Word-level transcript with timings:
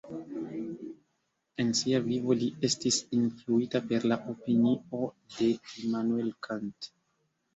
En 1.63 1.67
sia 1.79 1.99
vivo 2.05 2.37
li 2.39 2.47
estis 2.69 2.97
influita 3.17 3.81
per 3.91 4.07
la 4.11 4.17
opinio 4.33 4.73
de 5.35 5.51
Immanuel 5.83 6.33
Kant. 6.49 6.91